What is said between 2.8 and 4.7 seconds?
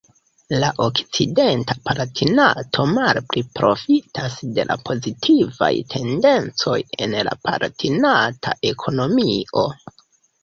malpli profitas de